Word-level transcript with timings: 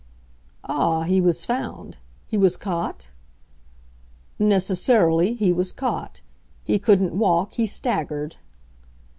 "Ah, 0.63 1.03
he 1.03 1.21
was 1.21 1.45
found—he 1.45 2.35
was 2.35 2.57
caught?" 2.57 3.11
"Necessarily, 4.39 5.35
he 5.35 5.53
was 5.53 5.71
caught. 5.71 6.21
He 6.63 6.79
couldn't 6.79 7.13
walk; 7.19 7.53
he 7.53 7.67
staggered." 7.67 8.37